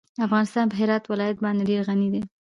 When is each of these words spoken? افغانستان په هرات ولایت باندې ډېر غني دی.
افغانستان 0.25 0.65
په 0.69 0.75
هرات 0.81 1.03
ولایت 1.07 1.37
باندې 1.45 1.63
ډېر 1.69 1.81
غني 1.87 2.07
دی. 2.13 2.21